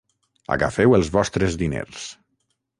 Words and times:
Agafeu 0.55 0.97
els 0.99 1.13
vostres 1.17 1.61
diners. 1.65 2.11